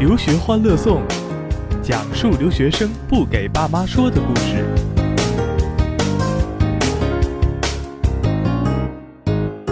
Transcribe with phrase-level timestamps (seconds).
[0.00, 1.02] 留学欢乐颂，
[1.82, 4.64] 讲述留学生不给爸妈说的故事。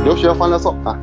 [0.05, 0.95] 留学欢乐颂啊，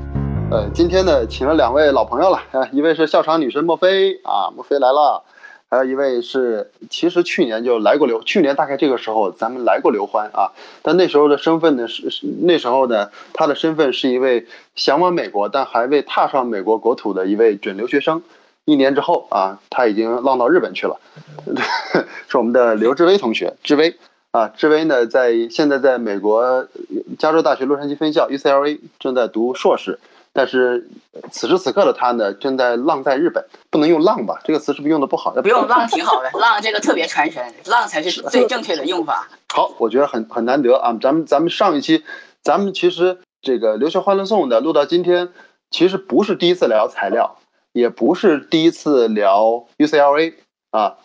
[0.51, 5.23] 呃，今天呢，请了两位老朋友了啊， 一位是校场女神莫菲啊，莫菲来了，
[5.71, 10.51] 还有一位是，其实去年就来过留，去年大概这个时候咱们来过刘欢啊，
[10.83, 14.45] 但那时候的身份呢是是那时候呢，他的身份是一位
[14.75, 18.21] 向往美国但还未踏上美国国土的一位准留学生。
[18.65, 20.99] 一年之后啊，他已经浪到日本去了，
[22.27, 23.95] 是我们的刘志威同学，志威
[24.31, 26.67] 啊，志威呢在现在在美国
[27.19, 29.99] 加州大学洛杉矶分校 UCLA 正在读硕士，
[30.33, 30.89] 但是
[31.31, 34.41] 此时此刻的他呢正在浪在日本，不能用浪吧？
[34.43, 35.31] 这个词是不是用的不好？
[35.41, 39.27] 不用浪挺好的，浪这个特别传神，浪才是最正确的用法。
[39.53, 42.03] 好，我觉得很很难得啊，咱们咱们上一期，
[42.41, 45.29] 咱们其实这个留学欢乐颂的录到今天，
[45.69, 47.37] 其实不是第一次聊材料。
[47.75, 50.35] 也不是第一次聊 UCLA
[50.71, 50.95] 啊，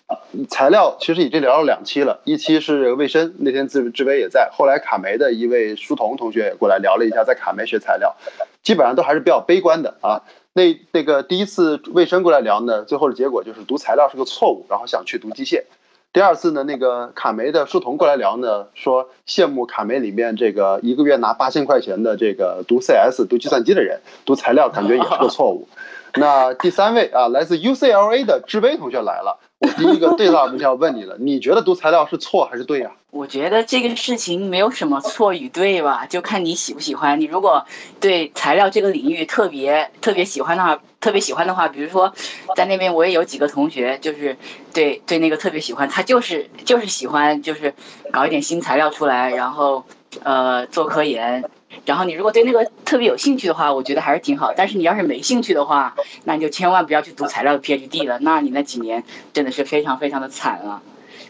[0.48, 8.14] 材料其实已经聊了两期了，一期是卫生，那天志志威也在，后来卡梅的一位书童同学也过来聊了一下，在卡梅学材料，
[8.62, 10.22] 基本上都还是比较悲观的啊。
[10.52, 15.64] 那那个第一次卫生过来聊呢，最后的结果就是读材料是个错误，然后想去读机械。
[16.12, 25.68] 第二次呢，那个卡梅的书童过来聊呢，说羡慕卡梅里面这个一个月拿八千块钱的这个读 CS 读计算机的人，读材料感觉也是个错误。
[26.14, 29.39] 那第三位啊，来自 UCLA 的志威同学来了。
[29.58, 32.92] 我第一个对答问题要问你了，你觉得读材料是错还是对呀？
[33.12, 37.20] 我觉得这个事情没有什么错与对吧，就看你喜不喜欢。
[37.20, 37.67] 你如果
[38.00, 42.14] 对材料这个领域特别特别喜欢的话，特别喜欢的话，比如说
[42.56, 44.36] 在那边我也有几个同学，就是
[44.72, 47.74] 对对那个特别喜欢，他就是就是喜欢就是
[48.12, 49.84] 搞一点新材料出来，然后
[50.22, 51.45] 呃做科研。
[51.86, 54.52] 然后你如果对那个特别有兴趣的话，我觉得还是挺好。
[54.56, 58.18] 但是你要是没兴趣的话，那你就千万不要去读材料的 PhD 了。
[58.20, 60.82] 那你那几年真的是非常非常的惨了。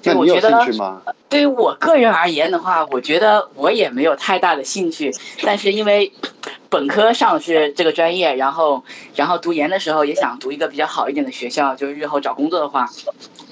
[0.02, 1.02] 那你有兴趣吗？
[1.28, 5.14] 对于我个人而言的话，我觉得我也没有太大的兴趣。
[5.42, 6.12] 但是因为
[6.70, 8.84] 本科上的是这个专业，然后
[9.16, 12.88] 然后读研的时候也想读一个比较好一点的学校，就是日后找工作的话，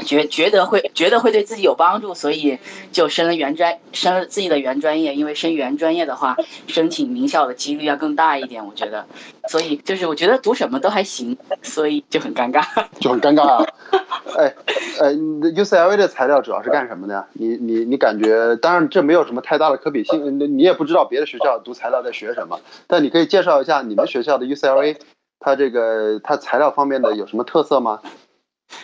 [0.04, 2.58] 觉觉得会觉得会对自己有帮助，所以
[2.92, 5.16] 就升了原专升了自己的原专业。
[5.16, 6.36] 因为升原专业的话，
[6.68, 9.04] 申请名校的几率要更大一点，我觉得。
[9.48, 12.62] 所以就是我觉得读什么都还行，所以就很尴尬，
[13.00, 13.42] 就很尴尬。
[13.42, 13.66] 啊。
[14.36, 14.54] 哎，
[15.00, 17.26] 呃，UCLA 的材料主要是干什么的？
[17.32, 24.98] 你你你感觉，当然这没有什么太大的可比性，你也不知道别的学校读材料在学什么，但你你可以介绍一下你们学校的 UCLA，
[25.40, 28.02] 它这个它材料方面的有什么特色吗？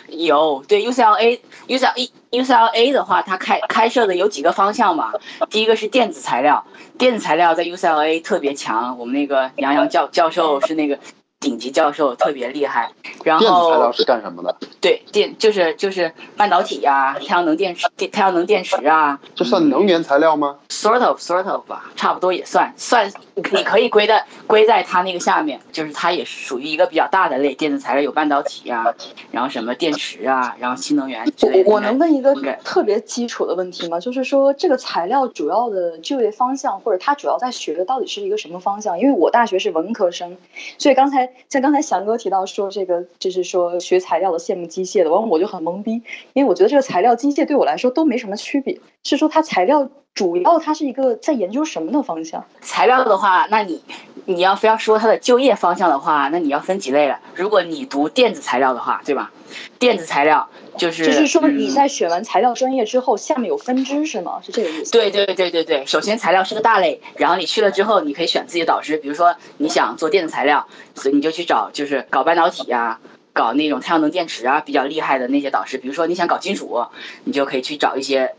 [0.07, 5.13] 有，对 UCLA，UCLA，UCLA 的话，它开开设的有几个方向嘛。
[5.51, 6.65] 第一个是电子材料，
[6.97, 10.97] 电子材料在 UCLA 特别强，我们那个杨洋教教授是那个。
[11.39, 12.89] 顶级教授特别厉害，
[13.23, 14.57] 然后电子材料是干什么的？
[14.81, 19.19] 对，电就是就是半导体呀，太阳能电池、电太阳能电池啊。
[19.35, 27.53] 这算能源材料吗？Sort of, sort of 吧，差不多也算，算你可以归在归在它那个下面，就是它也是属于一个比较大的类。
[27.53, 28.83] 电子材料有半导体啊，
[29.31, 31.69] 然后什么电池啊，然后新能源之类的。
[31.69, 33.99] 我能问一个特别基础的问题吗？
[33.99, 38.99] 就是说这个材料主要的就业方向，或者它主要在学的到底是一个什么方向？
[38.99, 40.35] 因为我大学是文科生，
[40.79, 41.24] 所以刚才。
[41.49, 46.01] 像刚才翔哥提到说这个，就是说学材料的羡慕机械的，完我就很懵逼，
[46.33, 48.79] 因为我觉得这个材料机械对我来说都没什么区别。
[49.03, 52.45] 是说它材料主要它是一个在研究什么的方向？
[52.61, 53.83] 材料的话，那你
[54.23, 57.19] 你要非要说它的就业方向的话，那你要分几类了。
[57.35, 59.33] 如果你读电子材料的话，对吧？
[59.77, 64.39] 电子材料就是就是说你在选完材料专业之后，下面有分支是吗？
[64.41, 64.91] 是这个意思？
[64.91, 70.65] 对对对对对，首先材料是个大类，然后你去了之后，你可以选自己的导师，比如说你想做电子材料，
[70.95, 73.01] 所以你就去找就是搞半导体呀，
[73.33, 75.77] 搞那种太阳能电池啊比较厉害的那些导师。
[75.77, 76.85] 比如说你想搞金属，
[77.25, 78.33] 你就可以去找一些。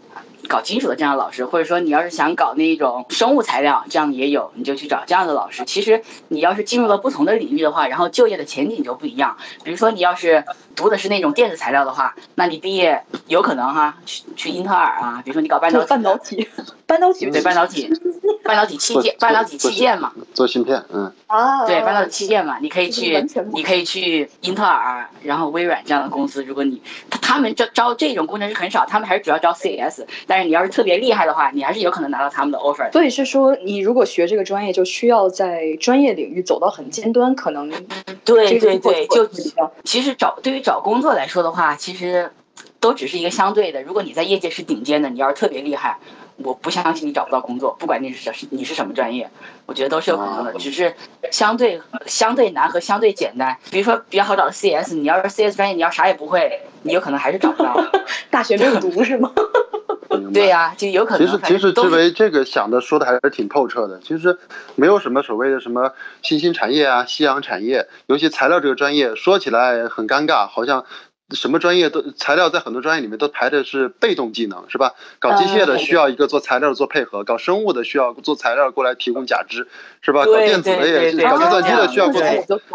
[0.48, 5.64] 搞金属的这样的老师，或者说你要是想搞那种生物材料，这样也有，你就去找这样的老师。
[5.64, 9.36] 其实你要是进入了不同的领域的话，然后就业的前景就不一样。
[9.64, 10.44] 比如说你要是
[10.74, 15.22] 读的是那种电子材料的话，那你毕业有可能哈去去英特尔啊。
[15.24, 16.48] 比如说你搞半导半导体，
[16.86, 17.90] 半导体对半导体，
[18.44, 26.44] 半导体器件，半导体器件嘛，做芯片，嗯啊，对半导体器件嘛，你可以去，你可以去英特尔，然后微软这样的公司。
[26.44, 26.80] 如果你
[27.10, 32.92] 他他们招招这种工程师很少，他们还是主要招 CS，但但是你要是特别厉害的话，你还是有可能拿到他们的 offer。
[32.92, 37.70] 所以是说，你如果学这个专业，就需要在专业领域走到很尖端，可能
[38.22, 39.26] 对对对，就
[39.82, 42.32] 其实找对于找工作来说的话，其实
[42.80, 43.82] 都只是一个相对的。
[43.82, 45.96] 如果你在业界是顶尖的，你要是特别厉害，
[46.36, 49.30] 我不相信你找不到工作，不管你是什你是什么专业，
[49.64, 50.94] 我觉得都是有可能的，只是
[51.30, 53.56] 相对相对难和相对简单。
[53.70, 57.74] 比如说比较好找的 CS，你要是 CS 专业，你要啥也不会，你有可能还是找不到。
[58.30, 59.32] 大学没有读是吗？
[60.32, 61.26] 对呀、就有可能。
[61.26, 63.98] 其实其实都是志伟这个想的说的还是挺透彻的。
[64.00, 64.38] 其实
[64.74, 65.92] 没有什么所谓的什么
[66.22, 70.84] 新兴产业啊、夕阳产业，尤其材料这个专业说起来很尴尬，好像。
[71.34, 74.92] 什么专业都材料在很多专业里面都排的是被动技能，是吧？
[75.18, 79.66] 搞机械的嗯需要一个做材料做配合，搞生物的需要做材料过来提供假肢，
[80.02, 80.24] 是吧？
[80.24, 82.22] 搞电子的也是，搞计算机的需要做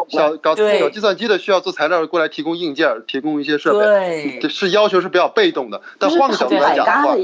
[0.09, 4.39] 小搞对搞计算机的需要做材料过来提供硬件，提供一些设备。
[4.41, 7.15] 对是要求是比较被动的，但换个角度来讲的话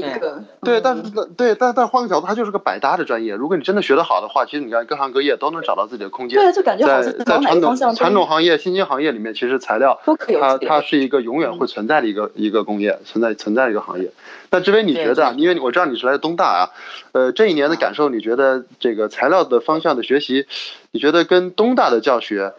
[0.62, 1.02] 对，嗯但是
[1.36, 3.34] 对，但但换个角度，它就是个百搭的专业。
[3.34, 6.38] 如果你真的学得好的话，其实你看各行各业都能找到自己的空间。
[6.38, 10.00] 对，就感觉好在像在传统传统行业、新兴行业里面，其实材料
[10.40, 14.10] 它它是一个永远会存在的一个一个工业，存在存在的一个行业。
[14.50, 15.34] 那志伟，你觉得啊？
[15.36, 16.70] 因为我知道你是来自东大啊，
[17.12, 20.46] 呃，这一年的感受，你觉得这个材料的方向的学习，
[20.90, 22.54] 你觉得跟东大的教学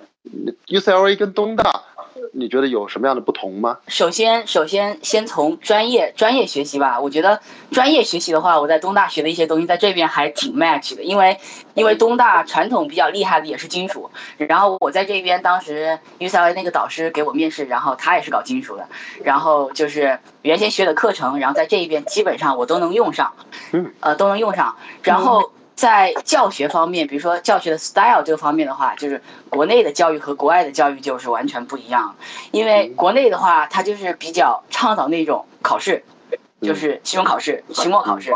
[0.67, 1.83] ，UCLA 跟东大，
[2.33, 3.79] 你觉得有什么样的不同吗？
[3.87, 6.99] 首先，首先先从专业专业学习吧。
[6.99, 7.39] 我觉得
[7.71, 11.37] 专业学习的话，我在东大学的一些东西，在这边还挺 match 的，因为
[11.73, 18.87] 因为东大传统比较厉害的也是金属，然后我在这边当时 UCLA 那个导师给我面试，然后他也是搞金属的，
[19.23, 23.33] 然后就是原先学的课程，然后在这一边基本上我都能用上，
[23.71, 25.51] 嗯，呃，都能用上，然后。
[25.79, 32.17] 在教学方面，比如说教学的 style 这个方面的话，就是国内的教育和国外的教育就是完全不一样。
[32.51, 36.03] 因为国内的话，它就是比较倡导那种考试，
[36.61, 38.35] 就是期中考试、期末考试。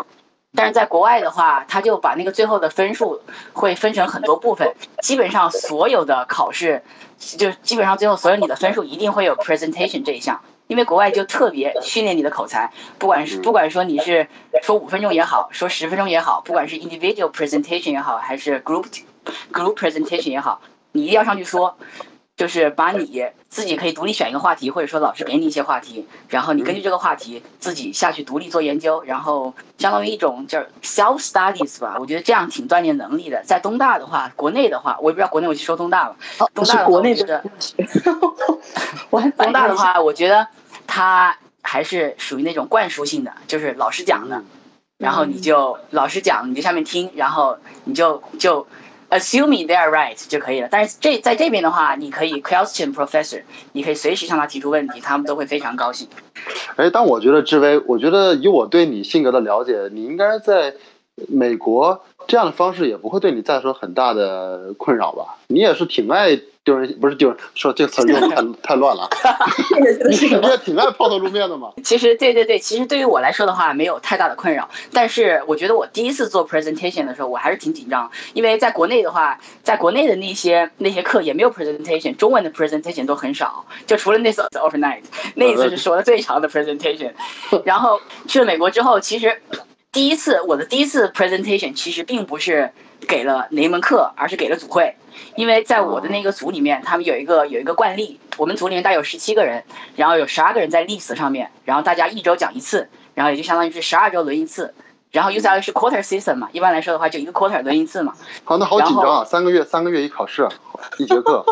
[0.56, 6.82] 但是在国外的话，他就把那个最后的分数会分成很多部分，基本上所有的考试，
[7.20, 14.28] 就基本上最后所有你的分数一定会有 presentation 这一项，因为国外就特别训练你的口才，不管是不管说你是
[14.62, 18.86] 说五分钟也好，说十分钟也好，不管是 individual presentation 也好，还是 group
[19.52, 20.62] group presentation 也好，
[20.92, 21.78] 你一定要上去说，
[22.36, 31.98] 就是把你自己可以独立选一个话题，或者说老师给你一些话题，然后你根据这个话题自己下去独立做研究，然后相当于一种叫 self studies 吧。
[32.00, 33.44] 我觉得这样挺锻炼能力的。
[33.46, 36.16] 在东大的话，国内的话，我也不知道国内我去说东大了。
[36.40, 40.48] 哦，东大国内我觉得的东大的话，我觉得
[40.88, 44.44] 它还是属于那种灌输性的，就是老师讲的，
[44.98, 48.66] 然后你就老师讲，你就下面听，然后你就就
[49.14, 50.68] assuming they are right 就可以了。
[50.72, 56.08] 但是这在这边的话，你可以 question professor，你可以随时向他提出问题，他们都会非常高兴。
[56.76, 60.74] 哎，但我觉得志威，我觉得以我对你性格的了解，你应该在
[61.28, 65.38] 美国这样的方式也不会对你造成很大的困扰吧？
[65.48, 69.10] 你也是挺爱丢人，不是丢人，说这个词儿用的太 太乱了
[70.08, 71.74] 你是你也挺爱抛头露面的嘛？
[71.84, 74.70] 其实对对对，其实对于我来说的话，没有太大的困扰。
[74.94, 85.02] 但是我觉得我第一次做 presentation 的时候，我还是挺紧张，因为在国内的话，在国内的那些那些课也没有 presentation，中文的 presentation 都很少，就除了那次 overnight
[85.36, 87.12] 那一次是 说的最长的 presentation。
[87.66, 89.42] 然后去了美国之后，其实
[89.94, 92.72] 第一次我的第一次 presentation 其实并不是
[93.08, 94.96] 给了哪一门课，而是给了组会。
[95.36, 99.64] 因为在我的那个组里面，他们有一个有一个惯例，我们组里面大概有十七个人，
[99.96, 104.74] 然后有十二个人在 list 上面，然后大家一周讲一次，然后也就相当于是十二周轮一次。
[105.12, 108.16] 然后 UCLA 是 quarter system 嘛，一般来说的话就一个 quarter 轮一次嘛。
[108.44, 109.24] 好，那好紧张啊！
[109.24, 110.50] 三个月，三个月一考试，
[110.98, 111.46] 一节课，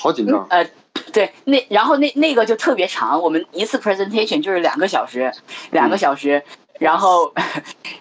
[0.00, 0.46] 好紧张。
[0.48, 0.66] 呃，
[1.12, 5.32] 对，那然后那那个就特别长，我们一次 presentation 就是两个小时，
[5.70, 6.42] 两个小时，
[6.78, 7.32] 然后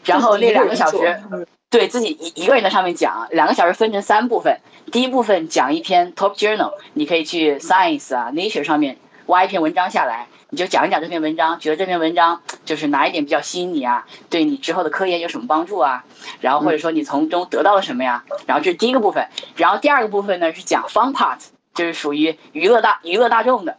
[0.05, 1.47] 然后那两个小时。
[1.71, 4.59] 对自己一一个人在上面讲，两个小时分成三部分。
[4.91, 8.97] 第一部分讲一篇 top journal，你可以去 Science 啊 Nature 上面
[9.27, 16.03] 挖一篇文章下来，你就讲一讲这篇文章，觉得这篇文章就是哪一点比较吸引你啊，对你之后的科研有什么帮助啊，
[16.41, 18.25] 然后或者说你从中得到了什么呀？
[18.45, 21.39] 然后这是第一个部分，然后第二个部分呢是讲 fun part，
[21.81, 23.77] 就是属于娱乐大娱乐大众的，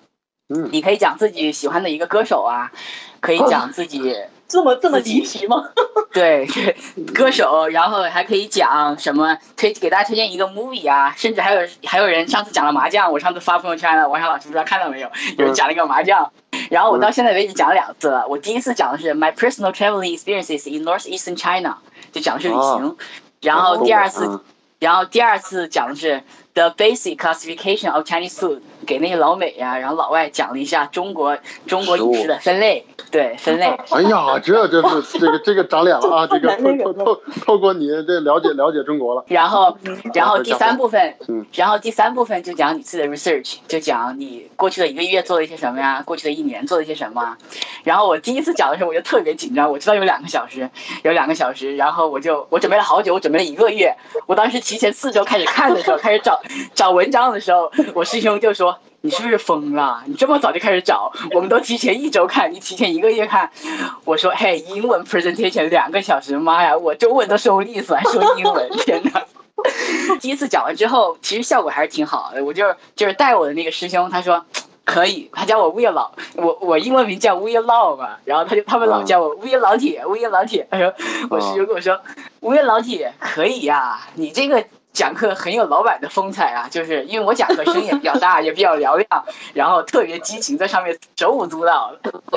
[0.48, 2.72] 嗯，你可以讲自己喜欢的一个歌手啊，
[3.20, 4.02] 可以讲自己。
[4.48, 5.70] 这么这么离题吗？
[6.12, 6.76] 对，对
[7.14, 15.10] 歌手，然后还可以讲什么推给大家推荐一个 movie 啊，甚至还有还有人上次讲了麻将，我上次发朋友圈了，王小老师不知道看到没有？
[15.38, 16.30] 有 人讲了一个麻将，
[16.70, 18.26] 然后我到现在为止讲了两次了。
[18.28, 21.78] 我第一次讲的是 my personal traveling experiences in northeastern China，
[22.12, 22.96] 就讲的是旅行，
[23.40, 24.40] 然后第二次，嗯
[24.80, 32.84] 然后第二次讲的是 the basic classification of Chinese food，给那些老美呀、然后老外讲了一下中国中国饮食的分类。
[33.10, 33.66] 对，分类。
[33.90, 36.26] 哎呀，这这是这个这个长脸了啊！
[36.26, 39.24] 这个 透透透透过你这了解了解中国了。
[39.28, 39.76] 然后，
[40.14, 47.36] 然后第三部分，嗯，然后第三部分就讲你自己的 research，就讲你过去的一个月做了一些什么呀，过去的一年做了一些什么。
[47.84, 50.70] 然后我第一次讲的时候，我就特别紧张，我知道有两个小时，
[51.02, 53.96] 有两个小时，然后我就我准备了好久，我准备了一个月。
[54.26, 56.40] 我当时提前四周开始看的时候，开始找
[56.74, 58.78] 找文章的时候，我师兄就说。
[59.04, 60.00] 你是不是疯了？
[60.06, 61.10] 你这么早就开始找？
[61.34, 63.50] 我们都提前一周看，你提前一个月看。
[64.04, 69.24] 我说，嘿，英文 presentation 两个小时，妈呀，我中文都说不利索，还说英文，天哪！
[70.22, 72.44] 第一次讲完之后，其实效果还是挺好的。
[72.44, 74.46] 我就就是带我的那个师兄，他说
[74.84, 80.66] 可以，他叫我魏老，我我英文名叫魏老嘛，然后他就他们老叫我魏老铁，魏老铁。
[80.70, 80.92] 他说，
[81.30, 82.00] 我师兄跟我说，
[82.40, 84.64] 魏老铁可以呀，你这个。
[84.92, 91.94] 讲课很有老板的风采啊，就是因为我讲课声音也比较大，也比较嘹亮，然后特别激情，在上面手舞足蹈。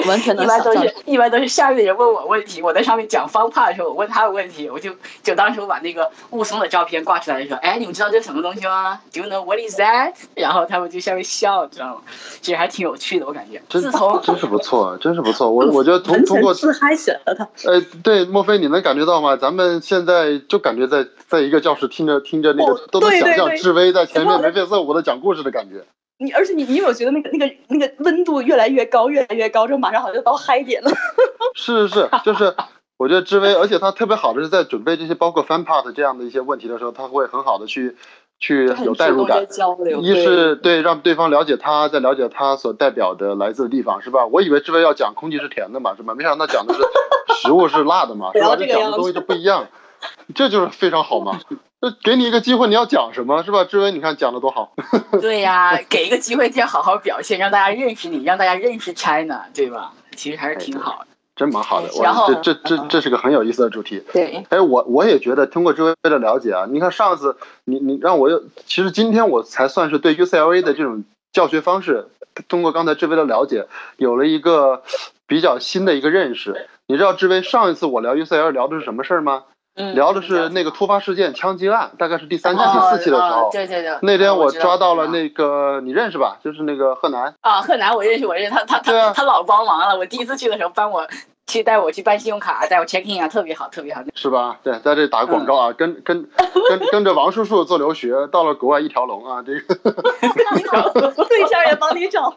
[0.07, 4.91] 完全一般都是一般都是下面的人问我问题，我在上面讲方帕的时候，我问他的问题，我就
[5.24, 10.13] 就当时我把那个雾凇的照片挂出来的时候，哎，你们知道这是什么东西吗？Do you know what is that？
[10.35, 12.01] 然后他们就下面笑，知道吗？
[12.41, 13.62] 其实还挺有趣的，我感觉。
[13.69, 15.50] 自从真是不错，真是不错。
[15.50, 17.47] 我我觉得通通过自嗨起来了他。
[17.65, 19.35] 呃，对，莫非你能感觉到吗？
[19.38, 25.84] 咱们现在就感觉在在一个教室听着听着那个，都能想象志威在前面眉飞色舞的讲故事的感觉。
[26.18, 30.90] 你而且你你有没有觉得那个那个那个温度越来越高，越来越高，这马上好像就到嗨点了。
[31.56, 32.56] 是是是，就是
[32.98, 37.98] 我觉得志威，而且他特别好的是在准备这些包括 fan part 这样的一些问题的时候，他会很好的去
[38.40, 39.46] 去有代入感。
[39.48, 40.00] 交流。
[40.00, 44.25] 一是对让对方了解他，再了解他所代表的来自的地方，是吧？
[44.25, 46.16] 我以为志威要讲空气是甜的嘛，是吧？
[46.16, 46.82] 没想到讲的是
[47.42, 48.56] 食物是辣的嘛， 是吧？
[48.58, 49.68] 这讲的东西都不一样，
[50.34, 51.42] 这就是非常好嘛。
[51.86, 53.63] 那给你一个机会，你要讲什么是吧？
[53.63, 54.74] 志威，你看讲的多好。
[55.22, 59.94] 对呀，给一个机会，就要好好表现，让大家认识你，让大家认识 China，对吧？
[60.15, 61.89] 其实还是挺好的，真蛮好的。
[62.01, 64.01] 然后这这这这是个很有意思的主题。
[64.12, 64.44] 对。
[64.50, 72.08] 哎，我我也觉得通过志威的了解啊，你看上次你你让我又，其实今天我才算是对 UCLA 的这种教学方式，
[72.48, 74.82] 通过刚才志威的了解，有了一个
[75.27, 76.68] 比较新的一个认识。
[76.88, 79.44] 你知道志威上一次我聊 UCLA 聊的是什么事儿吗？
[79.75, 83.50] 聊的是那个突发事件枪击案，大概是第三期、第四期的时候。
[83.51, 83.98] 对对对。
[84.01, 86.38] 那天我抓到了那个，你认识吧？
[86.44, 87.36] 就是那个贺楠。
[87.41, 89.98] 啊，贺楠我认识，我认识他，他他他老帮忙了。
[89.98, 91.05] 我第一次去的时候，帮我
[91.48, 94.02] 去带我去办信用卡，带我 check in 啊，特别好，特别好。
[94.16, 94.60] 是吧？
[94.64, 96.28] 对，在这打个广告啊，跟跟
[96.70, 99.75] 跟 跟着王叔叔做留学，到了国外一条龙啊，这个。
[101.30, 102.34] 对象也帮你找。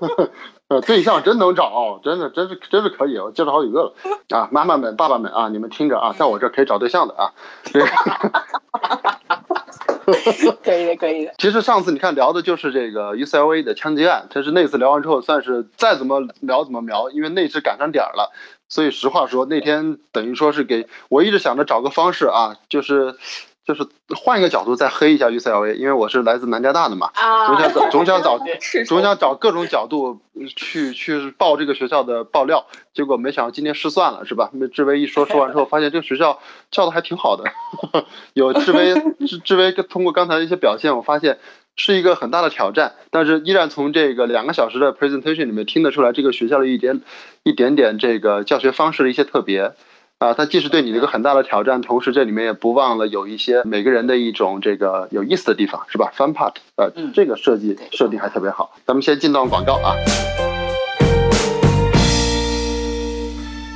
[0.68, 3.94] 呃，对象真能找，真的，真是，真是可以，我介绍好几个了
[4.30, 4.48] 啊！
[4.52, 7.32] 妈妈们、爸爸们啊，你们听着啊，在我这可以找对象的啊。
[10.64, 11.34] 可以的，可以的。
[11.38, 18.32] 其实上次你看聊的就是这个 UCLA 的枪击案，但是那次聊完之后，算是再怎么聊怎么聊，因为那次赶上点儿了，
[18.68, 23.16] 所以实话说，那天等于说是给我一直想着找个方式啊，就是。
[23.66, 23.86] 就是
[24.16, 27.10] 换一个角度再黑一下 UCLA，因为我是来自南加大的嘛，
[27.46, 28.40] 总想找 总想找
[28.86, 30.20] 总想找各种角度
[30.56, 34.50] 去去报这个学校的爆料，结果没想到今天失算了，是吧？
[34.54, 36.40] 那志威一说说完之后，发现这个学校
[36.70, 37.44] 教的还挺好的，
[38.34, 38.94] 有志威
[39.26, 41.38] 志志威通过刚才的一些表现，我发现
[41.76, 47.02] 是一个很大的挑战，但是依然从这个两个小时的 presentation 里面听得出来这个学校的一点
[47.44, 49.74] 一点点这个教学方式的一些特别。
[50.20, 58.70] 啊，它既是对你的一个很大的挑战，同时这里面也不忘了有一些每个人的一种这个有意思的地方，是吧？Fun part，呃，这个设计设定还特别好。
[58.84, 59.96] 咱们先进段广告啊。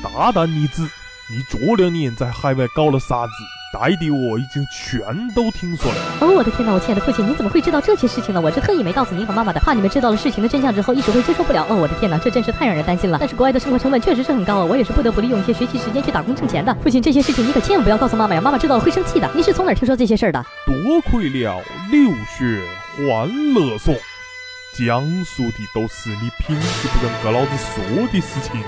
[0.02, 0.82] 大胆女子，
[1.30, 3.32] 你这两年在海外搞了啥子？
[3.75, 5.02] 带的我已经全
[5.35, 5.99] 都听说了。
[6.21, 6.73] 哦，我的天哪！
[6.73, 8.40] 我亲爱的父亲，你怎么会知道这些事情呢？
[8.40, 11.66] 我是特意没告诉您和妈妈的，怕你们知道了事情的真相之后一时会接受不了。
[11.69, 13.19] 哦，我的天哪，这真是太让人担心了。
[13.19, 16.73] 但是国外的生活成本确实是很高啊，我也是不得不利用一些学习时间去打工挣钱的。
[16.85, 19.28] 父亲，这些事情你可千万不要告诉妈妈呀，妈妈知道了会生气的。
[19.35, 20.40] 你是从哪儿听说这些事儿的？
[20.66, 22.62] 多亏了留学
[22.97, 23.93] 欢乐颂，
[24.78, 28.62] 讲述的都是你平时不跟个老子说的事情。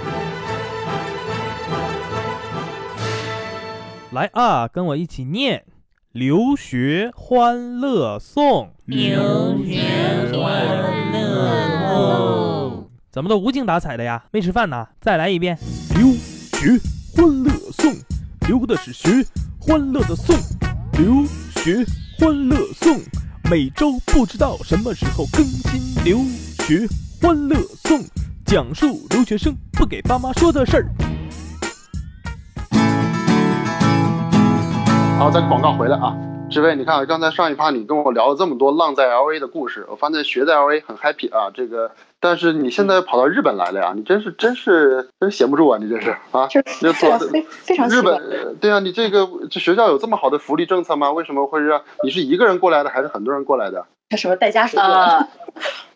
[4.16, 5.66] 来啊，跟我一起念。
[6.10, 14.24] 留学欢乐颂，留学欢乐颂，怎么都无精打采的呀？
[14.32, 14.88] 没吃饭呢？
[15.02, 15.58] 再来一遍。
[15.94, 16.80] 留学
[17.14, 17.92] 欢乐颂，
[18.48, 19.22] 留的是学
[19.60, 20.34] 欢乐的颂。
[20.92, 21.26] 留
[21.62, 21.84] 学
[22.18, 22.98] 欢乐颂，
[23.50, 26.02] 每周不知道什么时候更新。
[26.04, 26.20] 留
[26.64, 26.88] 学
[27.20, 28.00] 欢乐颂，
[28.46, 31.05] 讲述留学生不给爸妈说的事儿。
[35.18, 36.14] 好，咱广告回来啊。
[36.50, 48.02] 志伟，你看啊，刚才上一趴你跟我聊了这么多浪在 L A 的故事，我发现学在 L A 很 happy 啊，这个，但是你现在跑到日本来了呀，你真是真是真闲不住啊，你这是啊，就这做非非常日。
[48.02, 51.10] 本对啊，你这个这学校有这么好的福利政策吗？
[51.10, 53.86] 为什么会让你是一个人过来的，还是很多人过来的？
[54.08, 54.78] 他什么带家属？
[54.78, 55.26] 呃，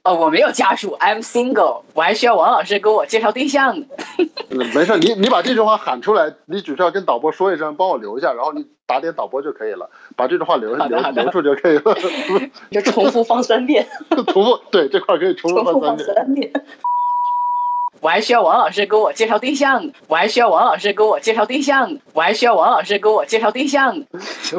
[0.03, 3.87] 呃，我没有家属，I'm single，我还需要王老师给我介绍对象呢。
[4.19, 11.95] 嗯没事，你你把这句话喊出来，你只需要跟导播说一声，帮我留一下，然后你打点导播就可以了，把这句话留留留住就可以了。
[12.73, 13.87] 就重复放三遍，
[14.27, 16.15] 重复对这块可以重复放放三遍。
[16.17, 16.53] 三遍。
[18.01, 24.07] 我还需要王老师给我介绍对象呢，我还需要王老师给我介绍对象呢，我还需要王老师给我介绍对象呢。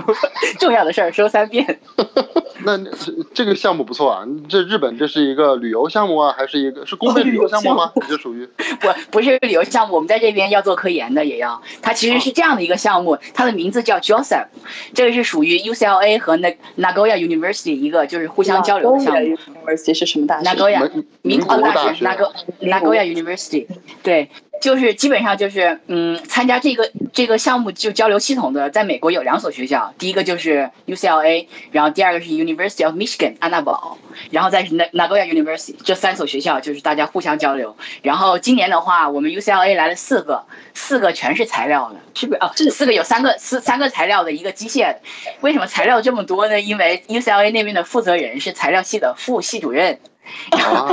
[0.60, 1.80] 重要的事儿说三遍。
[2.66, 7.92] 那这 这个项目不错啊，这日本这是一个旅游项目啊，还是一个是公费旅游项目吗？
[7.96, 8.48] 你这属于
[8.80, 11.62] 不不是旅游项目，我们在这边要做科研的，也要。
[11.82, 14.48] 它其实是这样的一个项目，它的名字叫 Joseph，
[14.94, 19.38] 这个是属于 UCLA 和那 Nagoya University 一个就是互相交流的项目。
[19.66, 22.06] University 是什么大学？Nagoya 民民国国大学。
[22.06, 23.68] Nago Nagoya University，
[24.02, 24.30] 对，
[24.62, 33.98] 就是基本上就是嗯，参加这个这个项目就交流系统的，在美国有两所学校，第一个就是 UCLA，然后第二个是 University of Michigan 安娜堡，
[34.30, 37.76] 然后再是 Na- Nagoya University，这三所学校就是大家互相交流。
[38.04, 42.54] 然后今年的话，我们 UCLA 来了四个，四个全是材料的，是不是啊？
[42.56, 45.00] 四个有三个四三个材料的，一个机械的。
[45.42, 46.62] 为什么材料这么多呢？
[46.62, 50.00] 因为 UCLA 那边的负责人是材料系的副系主任。
[50.52, 50.88] 啊，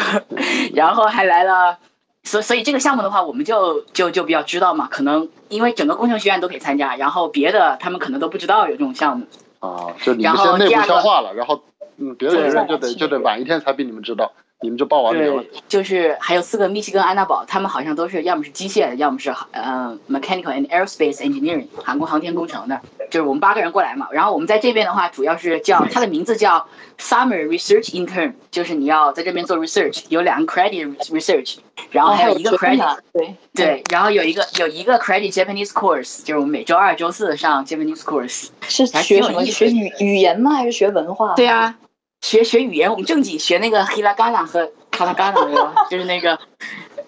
[0.74, 1.78] 然后还来了，
[2.24, 9.26] 所所以这个项目的话，我们就就就比较知道嘛，可能因为整个工程学院都可以参加，然后别的他们可能都不知道有这种项目。
[9.60, 11.62] 啊，就你们先内部消化了，然后
[11.96, 14.32] 嗯，别的对人就得就得晚一天才比你们知道，
[14.64, 22.80] 你们就报完名了对。，就是还有四个密西根安娜堡，他们好像都是要么是机械的，要么是呃 mechanical and aerospace engineering 航空航天工程的，
[23.10, 24.08] 就是我们八个人过来嘛。
[24.10, 26.66] 然后我们在这边的话，主要是叫它的名字叫
[26.98, 31.56] summer research intern，就是你要在这边做 research，有两个 credit research，
[31.90, 38.48] 然后还有一个 credit 啊对对，然后有一个有一个 credit Japanese course，就是我们每周二、周四上 Japanese course。
[38.66, 39.44] 是学什么？
[39.44, 40.52] 学语语言吗？
[40.54, 41.34] 还是学文化？
[41.34, 41.76] 对啊，
[42.24, 45.74] 学学语言，我们正经学那个 hiragana 和 katakana 对吧？
[45.90, 46.34] 就是那个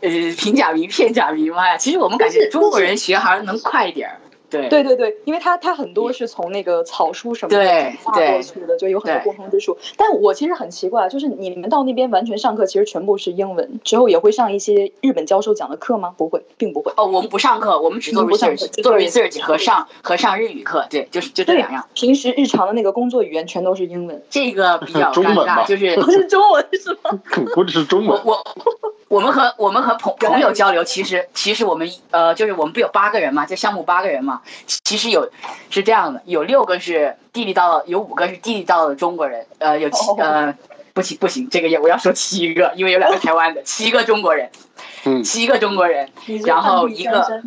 [0.02, 1.74] 呃平假名、片假名嘛。
[1.78, 4.20] 其实我们感觉中国人学好像能快一点儿。
[4.68, 9.76] 对对对对，因为它它很多是从那个草书什么的对转化过去的，就有很多对共通之处。
[9.96, 16.14] 但我其实很奇怪，就是你们到那边完全上课，其实全部是英文，之后也会上一些日本教授讲的课吗？
[16.16, 16.92] 不会，并不会。
[16.96, 27.20] 哦，我们不上课，我们只做 research，research 和上和上日语课，对，就是就这两样。，平时日常的那个工作语言全都是英文，这个比较尴 中文吧尬，就是 不是中文是吗？
[27.54, 35.30] 不只是中文，我我我们和我们和朋朋友交流，其实其实我们呃就是我们不有八个人嘛，这项目八个人嘛，其其实有
[35.70, 40.54] 是这样的，有六个是地地道道，有五个是地地道道的中国人，呃有七哦呃
[40.92, 44.50] 不行不行，这个也我要说七个，因为有两个台湾的，七个中国人，
[45.04, 46.10] 嗯，七个中国人，
[46.44, 47.42] 然后一个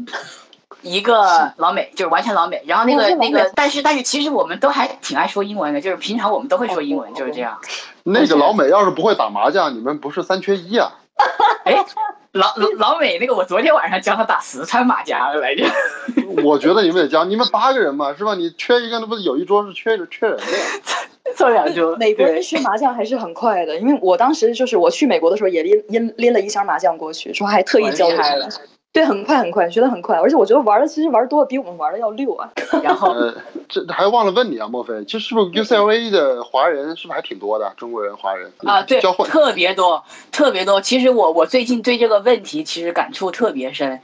[0.82, 7.60] 一个老美，就是完全老美，然后那个那个，但是但是其实我们都还挺爱说英文的，就是平常我们都会说英文，就是这样。
[8.04, 10.94] 那个老美要是不会打麻将，你们不是三缺一啊？
[11.66, 11.86] 哎，
[12.34, 15.66] 老老老美那个，我昨天晚上教他打四川麻将来着。
[16.44, 18.36] 我觉得你们得教，你们八个人嘛，是吧？
[18.36, 20.66] 你缺一个，那不是有一桌是缺缺人的呀？
[21.36, 21.96] 凑两桌。
[21.98, 28.50] 美国人学麻将还是很快的，因为我当时就是我去美国的时候也拎拎拎了一箱麻将过去，说还特意教我哇厉害了。
[28.92, 32.50] 对，很快很快，学的很快，而且我觉得玩的其实玩多了比我们玩的要溜啊。
[32.84, 33.34] 然后呃，
[33.68, 37.72] 这还忘了问你啊，莫非，这是不是 UCLA 的华人是不是还挺多的？
[37.78, 40.82] 中国人、华人啊，对交，换特别多，特别多。
[40.82, 44.02] 其实我我最近对这个问题其实感触特别深，嗯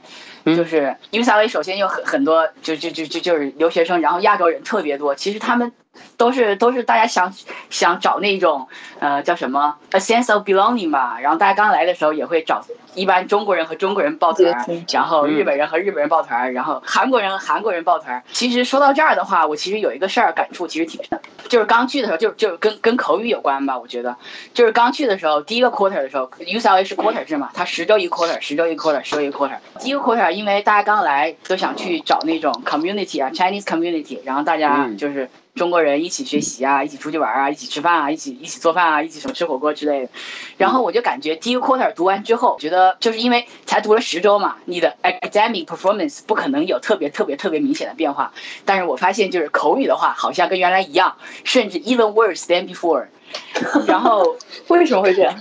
[0.54, 5.14] 就是 UCLA 首先有很很多就就就就就是留学生，然后亚洲人特别多。
[5.14, 5.72] 其实他们
[6.16, 7.34] 都是都是大家想
[7.68, 8.68] 想找那种
[9.00, 11.18] 呃叫什么 a sense of belonging 吧。
[11.20, 18.22] 然后大家刚来的时候也会找，一般中国人和中国人抱团儿，然后日本人和日本人抱团儿，然后韩国人和韩国人抱团儿。
[18.30, 24.16] 其实说到这儿的话，我其实有一个事儿感触其实挺深，就是刚去的时候就就跟跟口语有关吧，我觉得。
[24.54, 29.56] 就是刚去的时候，第一个 quarter 的时候，UCLA 是 quarter 制嘛，它十周一 quarter，十周一 quarter，十周一 quarter。
[29.80, 40.10] 第一个 quarter，因为大家刚来都想去找那种 community 啊，Chinese community，然后大家嗯就是中国人一起学习啊，一起出去玩啊，一起吃饭啊，一起一起做饭啊，一起什么吃火锅之类的。
[40.58, 48.34] 然后我就感觉第一 quarter 读完之后，觉得就是因为才读了十周嘛，你的 academic performance 不可能有特别特别特别明显的变化。
[48.66, 53.06] 但是我发现就是口语的话，好像跟原来一样，甚至 even worse than before。
[53.86, 54.36] 然后
[54.68, 55.34] 为什么会这样？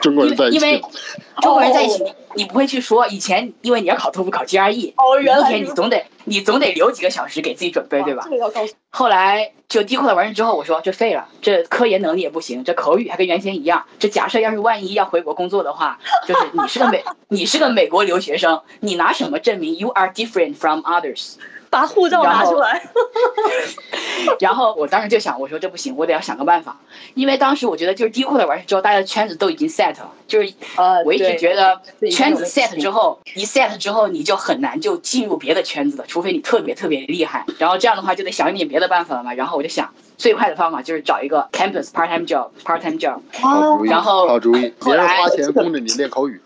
[0.00, 0.80] 中国人在一起因为，
[1.40, 8.30] 中国人在一起，你 你不会去说以前，因为你要考托福、考 GRE，哦，一原来是天你总得你总得留几个小时给自己准备，对吧这？
[8.30, 13.84] 个要告诉后来就低扣了完事之后，我说这废了，这科研能力也不行，这口语还跟原先一样。
[13.98, 21.34] 这假设要是万一要回国工作的话，就是你是个美 你是个美国留学生，你拿什么证明 you are different from others？
[21.68, 22.90] 把护照拿出来。
[24.40, 26.78] 然后我当时就想，我说这不行，我得要想个办法，
[27.14, 37.44] 因为当时我觉得就是低库的完事之后，大家的圈子都已经 set 了，就是呃，我一直觉得圈子 set 之后，一 set 之后你就很难就进入别的圈子了，除非你特别特别厉害。
[37.58, 39.34] 然后这样的话就得想一点别的办法了嘛。
[39.34, 43.20] 然后我就想，最快的方法就是找一个 campus part time job，part time job。
[43.40, 46.40] 好主意，然后好主意，别人花钱供着你练口语，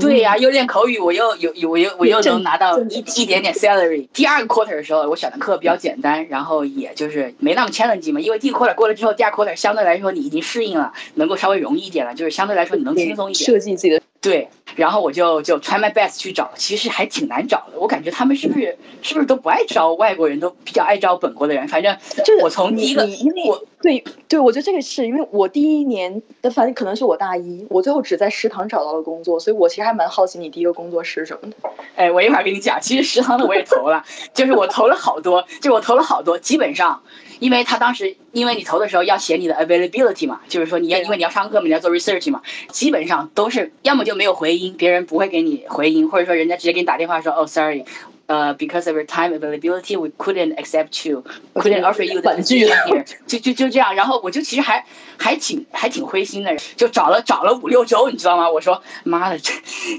[0.00, 4.08] 对呀、又练口语，我又有有我又我又能拿到一一点点 salary。
[4.12, 13.44] 第二个 quarter 的时候，我选的课比较简单，然后也就是没那么 challenge 嘛，因为第一个 quarter 过了之后，第二 quarter 相对来说你已经适应了，能够稍微容易一点了，就是相对来说你能轻松一点。
[13.44, 17.78] 设计自己的对，然后我就就 try my best 去找，其实还挺难找的。
[17.78, 21.66] 我感觉他们是不是是不是都不爱招外国人，都比较爱招本国的人。
[21.66, 31.56] 反正就是我从第一个因为我对对，我觉得这个是因为我第一年的，反正可能是我大一，我最后只在食堂找到了工作，所以我其实还蛮好奇你第一个工作是什么的。
[31.96, 37.02] 哎，我一会儿跟你讲，其实食堂的我也投了，就是我投了好多，就我投了好多，基本上，
[37.38, 47.84] 因为他当时因为你投的时候要写你的 availability 嘛，就是说你要因为你要上课嘛，你要做 research 嘛，基本上都是要么就没有回音，别人不会给你回音，或者说人家直接给你打电话说，哦，sorry。
[48.32, 51.82] 呃、b e c a u s e of your time availability, we couldn't accept you, couldn't
[51.82, 53.94] offer you the 婉拒 position here，就就就这样。
[53.94, 54.82] 然后我就其实还
[55.18, 58.48] 还挺还挺灰心的，就找了找了五六周，你知道吗？
[58.50, 59.52] 我说妈的，这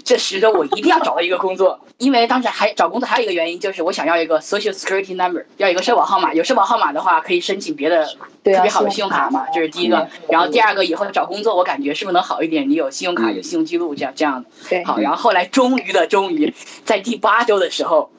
[0.03, 6.33] 这十周我一定要找到一个工作，因为当时还找工作还有一个原因就是我想要一个 social security number，要一个社保号码。
[6.33, 8.05] 有社保号码的话，可以申请别的
[8.43, 10.09] 特别好的信用卡嘛，这是第一个嗯。
[10.29, 12.67] 然后第二个，以后找工作我感觉是不是能好一点？
[12.67, 14.49] 你有信用卡，嗯有信用记录，这样这样的。
[14.69, 16.53] 对，好，然后后来终于的终于，
[16.85, 18.09] 在第八周的时候，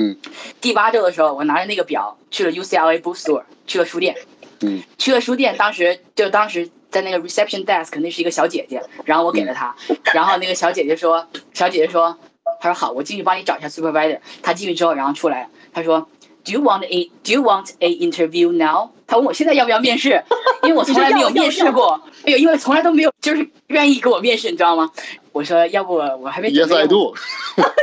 [0.00, 0.16] 嗯，
[0.62, 4.16] 第八周的时候，我拿着那个表去了 UCLA bookstore，去了书店，
[4.60, 9.76] 嗯，去了书店，当时就当时在那个 reception desk，那是一个小姐姐，然后我给了她，
[10.14, 12.16] 然后那个小姐姐说，小姐姐说，
[12.62, 16.08] 她说好，我进去帮你找一下 supervisor，她进去之后，然后出来，她说。
[16.44, 18.90] Do you want a Do you want a interview now？
[19.06, 20.22] 他问我现在要不要面试，
[20.62, 24.90] 因为我从来没有面试过，哎呦，因为从来都没有就是愿意给我面试，你知道吗？
[25.32, 27.14] 我说要不我还没准 Yes I do，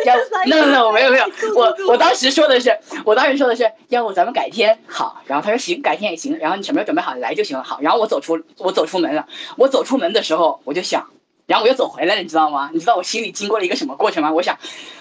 [0.05, 11.07] 要不 no no no 没有没有，我我当时说的是，我当时说的是，要不咱们改天好，然后他说行，改天也行，然后你什么时候准备好来就行了，好，然后我走出我走出门了，我走出门的时候我就想，
[11.47, 12.69] 然后我又走回来了，你知道吗？
[12.73, 14.31] 你知道我心里经过了一个什么过程吗？
[14.31, 14.57] 我想，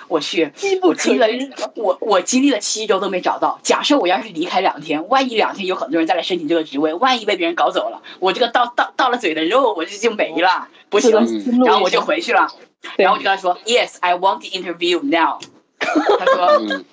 [0.06, 1.26] 我去，我经历了
[1.74, 11.10] 我我经历了七周都没找到，假设我要是离开两天，万一两天有很多人再来申请这个职位，万一被别人搞走了，我这个到到到了嘴的肉我这就没了，不行
[11.64, 12.48] 然后我就回去了。
[12.96, 15.40] 然后我就跟他说，Yes, I want the interview now
[15.80, 16.84] 他说，嗯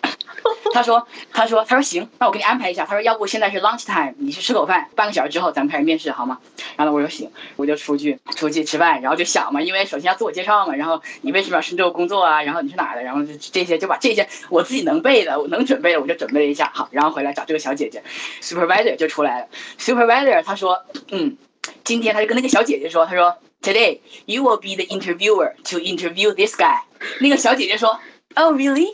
[0.73, 2.85] 他说，他说，他说行，那我给你安排一下。
[2.85, 6.39] 他说，要不现在是 lunch time，你去吃口饭，半个小时之后咱们开始面试，好吗？
[6.75, 12.41] 然后我说行，我就出去出去吃饭，然后就想嘛，因为首先要自我介绍嘛，然后你为什么要深州工作啊？
[12.43, 13.03] 然后你是哪的？
[13.03, 18.03] 然后这这些就把这些我自己能背的，我能准备的我就准备了一下，好，然后回来找这个小姐姐
[18.41, 19.47] ，supervisor 就出来了
[19.79, 21.37] ，supervisor 他说，嗯，
[21.83, 26.81] 今天他就跟那个小姐姐说，他说 Today you will be the interviewer to interview this guy。
[27.21, 27.97] 那个小姐姐说
[28.35, 28.93] ，Oh really?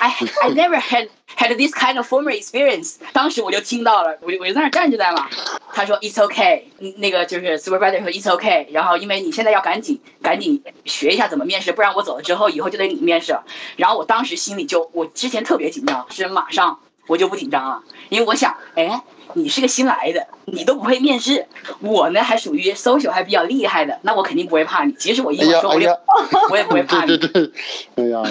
[0.00, 0.10] I
[0.42, 2.96] I never had had this kind of former experience。
[3.12, 5.28] 当时我就听到了，我就我就在那站着在嘛。
[5.72, 6.62] 他说 It's okay，
[6.98, 8.66] 那个就是 supervisor 说 It's okay。
[8.70, 13.38] 然后因为你现在要赶紧赶紧学一下怎么面试，不然我走了之后以后就得你面试。
[13.76, 19.02] 然后我当时心里就我之前特别紧张，是马上我就不紧张了，因为我想，哎，
[19.34, 21.46] 你是个新来的，你都不会面试，
[21.80, 24.92] 我呢还属于 social 还比较厉害的，那我肯定不会怕你。
[24.92, 27.06] 即使我英哎文说我也、呀哎呀，我也不会怕你。
[27.06, 27.50] 对对对，
[27.96, 28.22] 哎呀，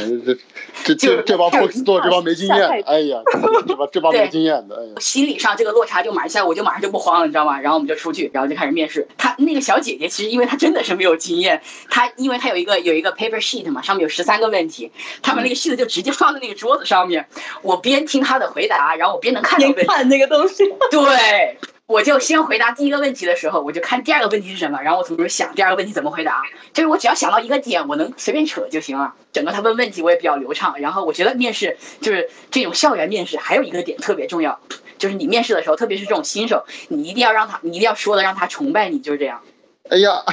[0.84, 3.19] 这这就这这帮 bookstore 这帮没经验，哎呀，
[3.67, 7.60] 这帮这帮没经验的，哎呀，心理上这个落差就马上，我就马上就不慌了，你知道吗？
[7.60, 9.08] 然后我们就出去，然后就开始面试。
[9.17, 17.28] 她那个小姐姐其实因为她真的是没有经验，她因为她有一个有一个 paper sheet 嘛，上面有十三个问题，她把那个 sheet 就直接放在那个桌子上面。
[17.62, 19.60] 我边听她的回答，然后我边能看。
[19.63, 26.41] 边看那个东西，对，我就先回答第一个问题的时候，我就看第二个问题是什么，然后我同时想第二个问题怎么回答。
[26.74, 29.13] 就是我只要想到一个点，我能随便扯就行了。
[29.32, 30.80] 整个他问问题我也比较流畅。
[30.80, 34.60] 然后我觉得面试就是这种校园面试，还有一个点特别重要，
[34.98, 39.41] 就是你面试的时候，特别是这种新手，你一定要让他，你一定要说的让他崇拜你，就是这样。
[39.89, 40.24] 哎呀，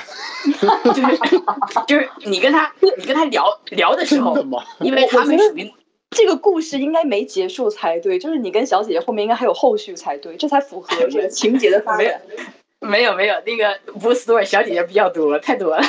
[0.95, 1.19] 就是
[1.89, 4.37] 就是你跟他你跟他聊聊的时候？
[4.79, 5.75] 因为他们属于
[6.11, 12.21] 这个故事应该没结束才对，就是你跟小姐姐后面应该还有后续才对，这才符合这个情节的发展。
[12.81, 15.83] 没有没有，那个 bookstore 小姐姐比较多，太多了。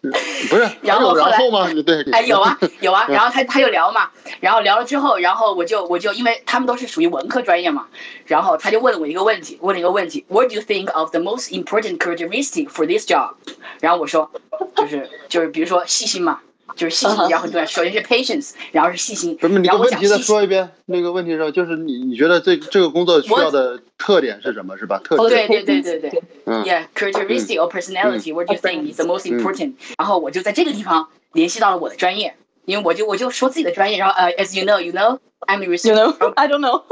[0.00, 1.68] 不是， 然后有后来然后吗？
[1.84, 7.88] 对，哎，有啊 有啊，然后他他就聊嘛，然后聊了之后，然后我就我就因为他们都是属于文科专业嘛，
[8.26, 13.34] 然后他就问了我一个问题，问了一个问题，What do you think of the most important characteristic for this job？
[13.80, 14.30] 然后我说，
[14.76, 16.40] 就是就是比如说细心嘛，
[16.76, 20.70] 就是细心然后对，首先是 patience，然后是细心，不是你然后我个问题再说一遍。
[20.86, 24.76] 那个问题是，就是你你觉得这这个工作需要的特点是什么？
[24.78, 25.00] 是吧？
[25.02, 25.46] 特哦点。
[25.48, 29.74] 对对对对对嗯，Yeah, characteristic or personality, what do you think is the most 嗯 important？
[29.98, 36.82] 然后我就在这个地方联系到了我的专业，因为我就我就说自己的专业，然后呃，as you know, you know, I'm a You research know, I don't know.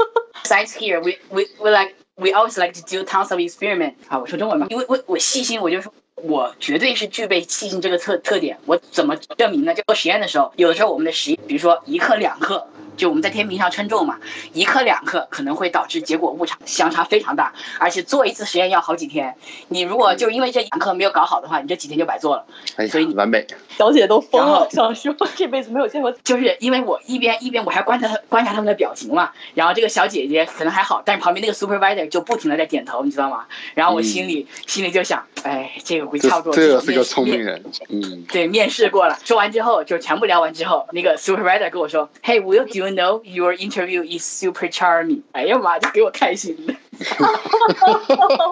[0.43, 1.01] science here.
[1.01, 3.93] We we we like we always like to do tons of experiment.
[4.07, 5.93] 啊，我说中文吧，因为我我细心，我就说。
[6.23, 9.73] 我绝对是具备气性这个特特点，我怎么证明呢？
[9.75, 12.67] 就做实验的时候，有的时候我们的实验，比如说一克两克，
[12.97, 14.17] 就我们在天平上称重嘛，
[14.53, 19.35] 一克两克可能会导致结果误差相差非常大，而且做一次实验要好几天。
[19.69, 22.45] 你如果就是因为这两克没有搞好的话，你这几天就白做了。
[22.75, 23.45] 哎所以你，完美。
[23.77, 26.11] 小姐都疯了，想说这辈子没有见过。
[26.23, 33.45] 就是因为我一边一边我还观察他观察他们的表情嘛，然后这个小姐姐可能还好，但是旁边那个 supervisor 就不停的在点头，你知道吗？
[33.75, 36.55] 然后我心里、心里就想，哎，这个会这差不多。
[36.55, 37.63] 这个是个聪明人。
[37.89, 38.25] 嗯。
[38.29, 45.21] 对，面试过了，说完之后就全部聊完之后，那个 supervisor 跟我说，Hey Will, do you know your interview is super charming？
[45.31, 46.73] 哎呀妈，这给我开心的。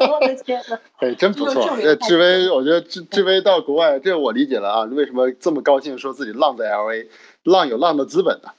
[0.10, 7.08] 我的天呐，哎，真不错这志威，我觉得志志威到国外，这我理解了啊，为什么这么高兴，说自己浪在 L A，
[7.44, 8.50] 浪有浪的资本呢？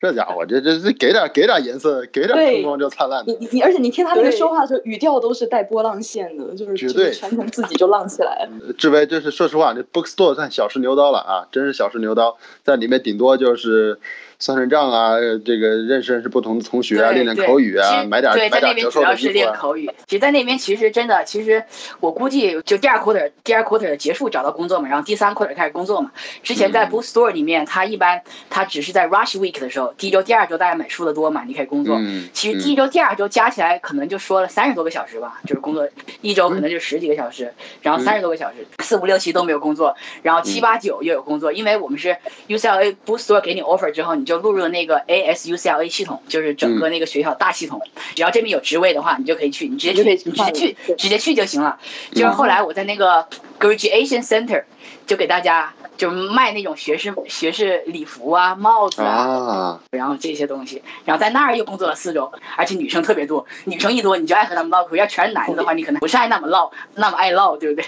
[0.00, 3.32] 这家伙，这这这给点给点颜色，给点对春光就灿烂的。
[3.32, 8.72] 你你你，而且你听他那个说话的时候，语调都是带波浪线的，就是绝对就是全程自己就浪起来了。
[8.76, 13.98] 志威，这是说实话，这 bookstore 算小试牛刀了啊，真是小试牛刀，在里面顶多就是
[14.38, 19.56] 算算账啊，这个认识认识不同的同学啊，练练口语啊，买点对，在那边主要是练啊。
[19.56, 19.90] 口语。
[20.06, 21.64] 其实，在那边其实真的，其实
[22.00, 26.12] 我估计就第二 quarter 第二 quarter 结束找到工作嘛，然后第三 quarter 开始工作嘛。
[26.42, 31.96] 之前在嗯 bookstore 里面，他一般他只是在 rush week 的时候，第一周、第二周大家买书的多嘛，你可以工作。
[31.98, 35.88] 嗯，其实第一周、第二周加起来可能就说了三十多个小时吧，就是工作
[36.20, 42.16] 一周可能就十几个小时，然后三十多个小时，四五六七都没有工作，然后七八九又有工作，因为我们是
[42.48, 47.80] UCLA Bookstore 给你 offer 之后，你就录入了那个 ASUCLA 系统，就是整个那个学校大系统，
[48.14, 51.78] 只要这边有职位的话，你就可以去，你直接去，直接去，直接去就行了。
[52.12, 53.26] 就是后来我在那个
[53.58, 54.64] Graduation Center
[55.06, 67.86] 就给大家就卖那种学士学士礼服啊、帽子啊啊，然后这些东西，然后在那儿又工作了四周，而且女生特别多，女生一多你就爱和他们唠嗑，要全是男的的话，你可能不是爱那么唠，那么爱唠，对不对？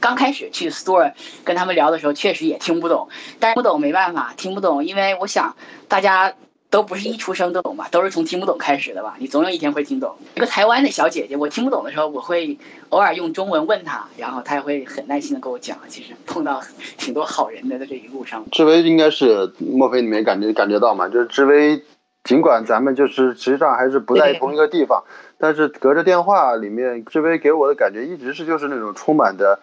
[0.00, 1.12] 刚开始去 store
[1.44, 3.08] 跟他们聊的时候，确实也听不懂，
[3.40, 5.56] 但是不懂没办法，听不懂，因为我想
[5.88, 6.34] 大家。
[6.72, 9.14] 都不是一出生都懂吧，都是从听不懂开始的吧？
[9.18, 10.16] 你总有一天会听懂。
[10.34, 12.58] 一个台湾的小姐姐，我听不懂的时候，我会
[12.88, 15.76] 偶尔用中文问她，然后她也会很耐心的跟我讲。
[15.88, 16.62] 其实碰到
[16.96, 18.46] 挺多好人的，在这一路上。
[18.50, 21.82] 志威应该是莫非你没感觉感觉到嘛，就是志威，
[22.24, 25.04] 尽管咱们就是实际上还是不在同一个地方，
[25.36, 29.60] 但是隔着电话里面，志威给我的感觉一直是就是那种充满着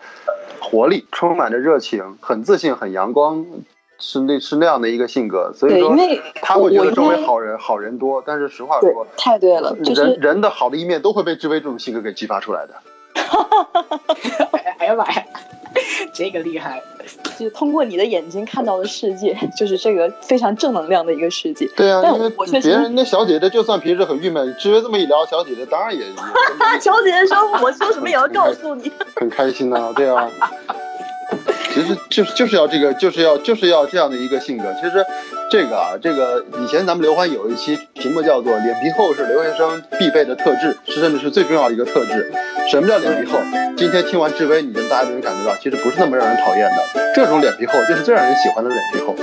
[0.62, 3.48] 活力、充满着热情、很自信、很阳光，
[4.00, 5.52] 是那是那样的一个性格。
[5.54, 12.74] 所以，说因为他会觉得周围好人好人多，但是实话对说，太对了，就是人人的好的一面都会被志威这种性格给激发出来的。
[14.80, 15.24] 哎呀妈呀，
[16.14, 16.82] 这个厉害！
[17.38, 21.66] 就是通过你的眼睛看到的世界，就是这个非常正能量的一个世界。
[21.76, 28.92] 对啊，但因为我确实别人那小姐姐就算平时很郁闷，志威这么一聊，小姐姐当然也 也小姐姐说：“我说什么也要告诉你。
[29.16, 30.30] 很开心呐、对啊。
[31.80, 34.66] 其实就是就是要这个，就是要就是要这样的一个性格。
[34.82, 35.06] 其实
[35.50, 42.32] 这个啊，这个以前咱们刘欢有一期题目叫做“脸皮厚是留学生必备的特质”，是甚至是最重要的一个特质。
[42.70, 43.40] 什么叫脸皮厚？
[43.78, 47.14] 今天听完志威，你们大家都能感觉到，其实不是那么让人讨厌的。
[47.16, 49.16] 这种脸皮厚就是最让人喜欢的脸皮厚。